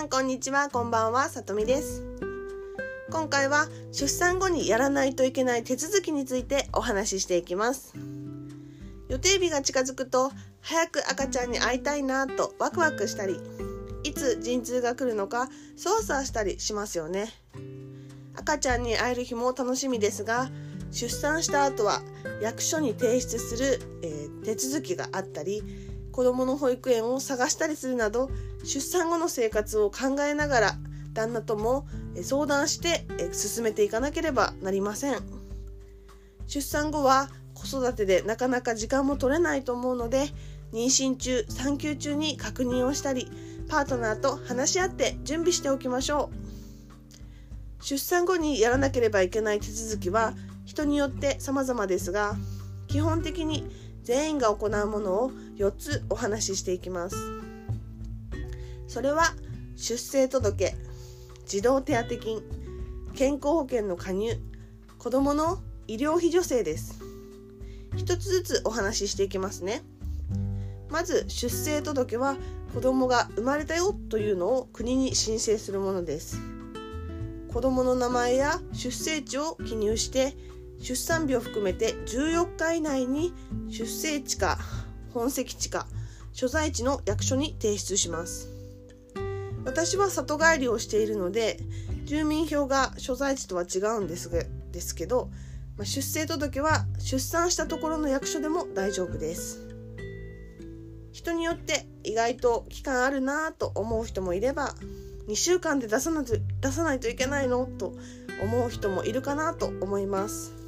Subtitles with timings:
[0.00, 0.70] さんこんにちは。
[0.70, 1.28] こんばんは。
[1.28, 2.02] さとみです。
[3.10, 7.92] 今回は出産後にやらないといけない手続きについてお話ししていきます。
[9.10, 10.32] 予定日が近づくと
[10.62, 13.38] 早く赤ちゃんに会いたいなとワクワクしたり
[14.02, 17.28] いつ陣痛が来るのか操作したりしますよね。
[18.36, 20.48] 赤ちゃんに会える日も楽しみですが
[20.92, 22.00] 出産した後は
[22.40, 28.30] 役所に提出する、えー、手続きがあったり子どもの保育園を探したりするなど
[28.64, 30.72] 出産後の生活を考えながら
[31.12, 31.86] 旦那とも
[32.22, 35.18] 相談して進めていかなければなりません。
[36.46, 40.28] 出産後は子育てでなかなか時間も取れないと思うので
[40.72, 43.28] 妊娠中産休中に確認をしたり
[43.68, 46.30] パートナーと話し合って準備しておきましょ
[47.78, 47.84] う。
[47.84, 52.36] 出産後にやらなければいけない手続きは人によって様々ですが
[52.88, 53.64] 基本的に
[54.02, 57.16] 全員が行うものを4つお話ししていきます。
[58.88, 59.34] それは
[59.76, 60.74] 出生届
[61.46, 62.42] 児童手当金
[63.14, 64.36] 健康保険の加入
[64.98, 67.00] 子どもの医療費助成です。
[67.96, 69.82] 一つずつお話ししていきますね。
[70.90, 72.36] まず出生届は
[72.74, 76.38] 子供が生まれたよというのを国に申請するものです。
[77.52, 80.36] 子供の名前や出生地を記入して
[80.80, 83.32] 出産日を含めて14日以内に
[83.68, 84.58] 出生地か
[85.12, 85.86] 本籍地か
[86.32, 88.48] 所在地の役所に提出します。
[89.64, 91.60] 私は里帰りをしているので
[92.04, 95.30] 住民票が所在地とは違うんですですけど、
[95.76, 99.68] まあ、出生届は出産したところの役所でも大丈夫です。
[101.12, 104.74] 人によって意外と期間あるなと思う人もいれば
[105.28, 107.92] 2週間で出さないと出さないといけないのと
[108.42, 110.59] 思う人もいるかなと思います。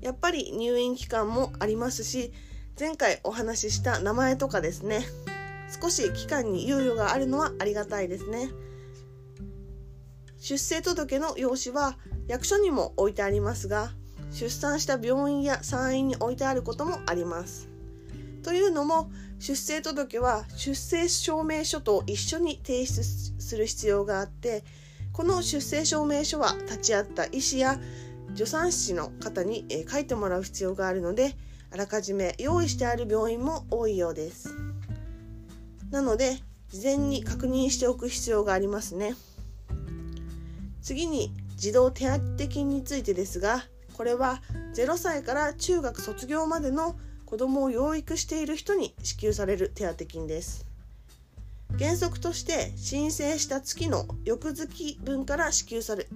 [0.00, 2.32] やっぱり入院期間もありますし
[2.78, 5.04] 前回お話しした名前とかですね
[5.82, 8.50] 少し期間に猶予があるのはありがたいですね。
[10.38, 13.90] 出生届の用紙は役所にも置いてありますが
[14.30, 17.68] 出産した病院や産院に置いてあることもあります。
[18.42, 19.10] というのも
[19.40, 24.64] 出生届は出生証明書と一緒に提出する必要があって
[25.12, 27.78] この出生証明書は立ち会った医師や
[28.38, 31.34] 助産師の方に書いてもらう必要があるので
[31.72, 34.54] あらかじめ用意してある病院も多いようです。
[35.90, 36.36] なので
[36.68, 39.16] 事前に確認しておく必要がありますね。
[40.82, 44.40] 次に児童手当金についてですがこれは
[44.76, 46.94] 0歳から中学卒業までの
[47.26, 50.64] 子どもを養育している人に支給される手当金です。
[51.76, 56.06] 原則として申請した月の翌月分から支給され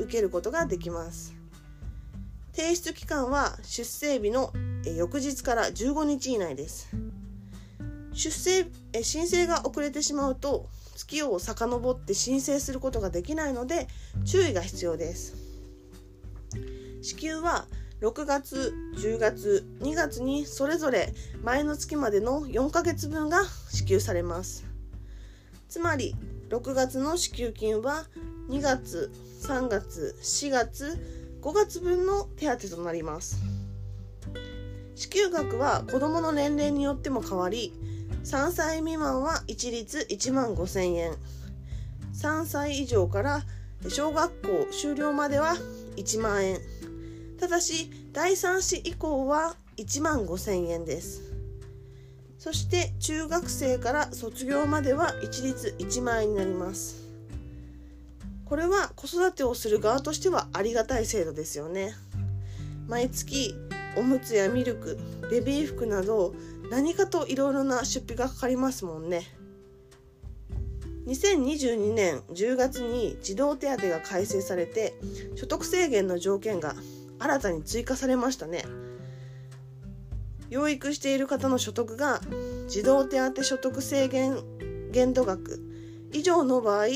[0.00, 1.40] 受けることができます。
[2.54, 4.52] 提出期間は出生日の
[4.84, 6.88] 翌日から15日以内です。
[8.12, 8.70] 出生
[9.02, 13.88] 申請が遅れてしまうと月を遡って申請することができないので
[14.26, 15.34] 注意が必要です。
[17.00, 17.66] 支給は
[18.02, 24.64] 6月10月2月にそれぞれ前の月までの4ヶ月分が支給されます。
[25.70, 26.14] つまり
[26.50, 28.04] 6月の支給金は
[28.50, 29.10] 2月
[29.40, 33.36] 3月4月5月分の手当となります。
[34.94, 37.74] 支給額は子どもの年齢によっても変わり
[38.22, 41.16] 3歳未満は一律1万5000円。
[42.14, 43.42] 3歳以上から
[43.88, 45.56] 小学校終了までは
[45.96, 46.60] 1万円。
[47.40, 51.22] ただし第3子以降は1万5000円です。
[52.38, 57.01] そして中学生から卒業までは一律1万円になります。
[58.52, 61.94] これは子育てをする側としてはありがたい制度ですよね。
[62.86, 63.54] 毎月
[63.96, 64.98] おむつやミルク
[65.30, 66.34] ベビー服など
[66.70, 69.22] 何かといろいろな出費がかかりますもんね。
[71.06, 74.92] 2022年10月に児童手当が改正されて
[75.34, 76.74] 所得制限の条件が
[77.20, 78.66] 新たに追加されましたね。
[80.50, 82.20] 養育している方の所得が
[82.68, 84.36] 児童手当所得制限
[84.90, 85.58] 限度額
[86.12, 86.88] 以上の場合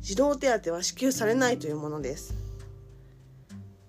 [0.00, 2.34] 児童手当は支給されないというものです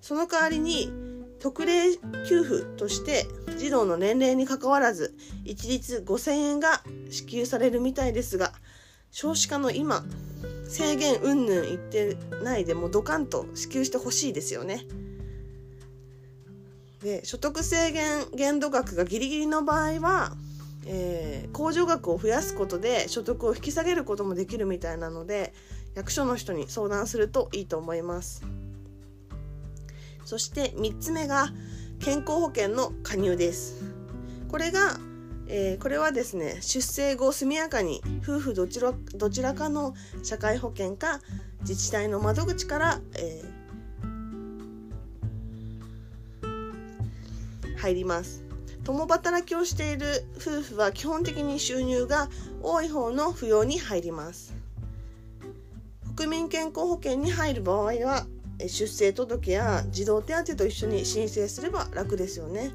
[0.01, 0.91] その代わりに
[1.39, 1.95] 特例
[2.27, 3.25] 給付として
[3.57, 8.53] 児童の年齢にかかわらず一律5000円が支給されるみたいですが
[9.09, 10.03] 少子化の今
[10.67, 14.85] 制限云々言ってないでもドカンと支給してほしいですよね。
[17.03, 20.33] で所得制限限度額がギリギリの場合は、
[20.85, 25.51] えー、控除額を増やすことで所得を引き下げることもできるみたいなので
[25.95, 28.43] 役所の人に相談するといいと思います。
[30.25, 31.49] そして3つ目が
[31.99, 33.83] 健康保険の加入です。
[34.49, 34.99] これが
[35.53, 39.93] えー、これはですね出生後速やかに夫婦どちらどちらかの
[40.23, 41.19] 社会保険か
[41.59, 48.45] 自治体の窓口から、えー、入ります。
[48.85, 52.29] 共働きをしている夫婦は基本的に収入が
[52.63, 54.60] 多い方の扶養に入ります。
[56.21, 58.27] 国民健康保険に入る場合は
[58.59, 62.69] 出生届や児童手当と一緒に申請すれば楽ですよね。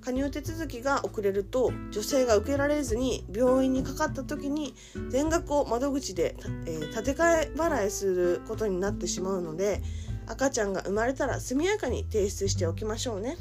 [0.00, 4.74] 加入手続きが遅れると女性が受けられずに病院にかかった時に
[5.08, 6.34] 全額を窓口で、
[6.66, 9.80] えー、立て替え払いすることになってしまうので
[10.26, 13.36] 赤ちゃんが生まれたら速やかに提出しておきましょうね。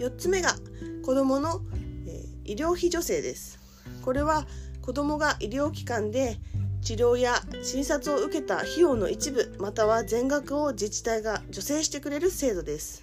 [0.00, 0.56] 4つ目が
[1.04, 1.60] 子どもの、
[2.08, 3.60] えー、医療費助成です。
[4.02, 4.48] これは
[4.82, 6.38] 子どもが医療機関で
[6.84, 13.02] 治療や診察を受けた費用の一部または全額を自治体が助成してくれる制度です。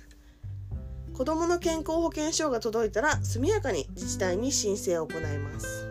[1.13, 5.87] 子どもの健康保険証が届いたら速やかに自治体に申請を行います。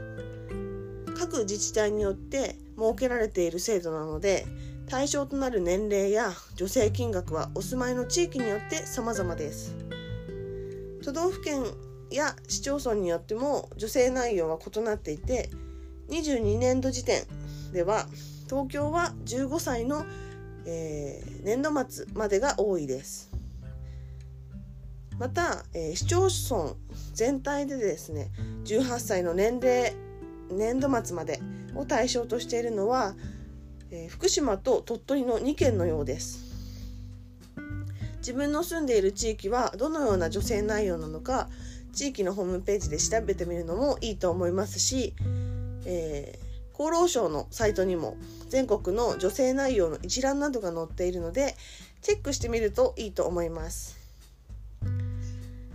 [1.18, 4.46] 各自治体によって設けられている制度なので
[4.88, 9.74] 対象となる年齢や助成金額はお住まいの地域によって様々です。
[11.02, 11.64] 都道府県
[12.12, 15.50] や市町村によっても助成内容は異なっていて
[16.08, 17.24] 22年度時点
[17.72, 18.06] では
[18.48, 20.04] 東京は15歳の、
[20.66, 23.30] えー、年度末までが多いです。
[25.18, 26.74] また、えー、市町村
[27.12, 28.30] 全体でですね
[28.64, 29.94] 18歳の年齢
[30.50, 31.40] 年度末まで
[31.76, 33.14] を対象としているのは、
[33.90, 36.50] えー、福島と鳥取の2県のようです。
[38.18, 41.48] 自分の住んでいる地域はどのような助成内容なのか
[41.92, 45.14] 地域のホームページで調べてみるのもいいと思いますし、
[45.86, 46.49] えー
[46.80, 48.16] 厚労省のサイトにも
[48.48, 51.54] 全国の女性内容の一覧などが載っているので
[52.00, 53.98] チェックしてみるといいと思います。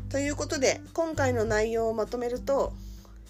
[0.09, 2.73] ということで今回の内容をまとめると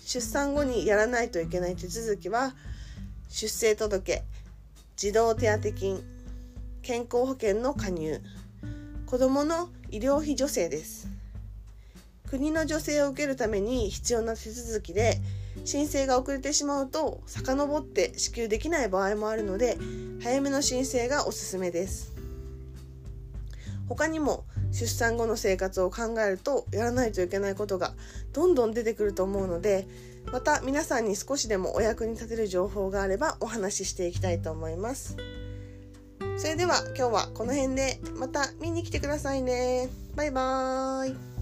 [0.05, 2.53] 出産後にやらないといけない手続きは
[3.27, 4.23] 出生届
[4.95, 6.01] 児童手当金
[6.81, 8.21] 健康保険の加入
[9.05, 11.09] 子どもの医療費助成です
[12.29, 15.19] 国の助成を受けるために必要な手続きで
[15.63, 19.77] 申請が遅れてしまうと遡って支給できない場合もあるので
[20.21, 22.13] 早めの申請がおすすめです。
[23.87, 27.93] 他にも出産後の生活を考えるとやらないといけないことが
[28.33, 29.87] どんどん出てくると思うので
[30.31, 35.17] また皆さんに少しでもお役に立てる情報があればお話ししていきたいと思います。
[36.37, 39.89] それでは今日はこの辺でまた見に来てくださいね。
[40.15, 41.34] バイバーイ。